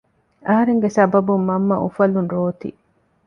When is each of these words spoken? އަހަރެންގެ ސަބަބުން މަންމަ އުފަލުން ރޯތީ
އަހަރެންގެ 0.47 0.89
ސަބަބުން 0.95 1.43
މަންމަ 1.49 1.75
އުފަލުން 1.83 2.29
ރޯތީ 2.35 2.69